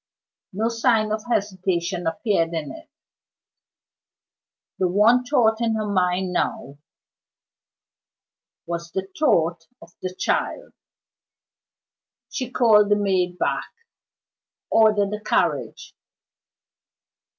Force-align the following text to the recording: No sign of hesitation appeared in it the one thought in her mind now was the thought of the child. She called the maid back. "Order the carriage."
No 0.51 0.67
sign 0.69 1.11
of 1.11 1.23
hesitation 1.29 2.07
appeared 2.07 2.55
in 2.55 2.71
it 2.71 2.89
the 4.79 4.87
one 4.87 5.23
thought 5.23 5.61
in 5.61 5.75
her 5.75 5.85
mind 5.87 6.33
now 6.33 6.79
was 8.65 8.89
the 8.91 9.07
thought 9.19 9.67
of 9.79 9.93
the 10.01 10.11
child. 10.17 10.73
She 12.29 12.49
called 12.49 12.89
the 12.89 12.95
maid 12.95 13.37
back. 13.37 13.69
"Order 14.71 15.05
the 15.05 15.21
carriage." 15.23 15.93